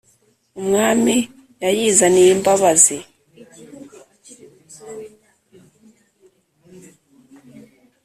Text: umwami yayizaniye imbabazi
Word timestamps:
umwami 0.59 1.15
yayizaniye 1.63 2.29
imbabazi 2.35 2.95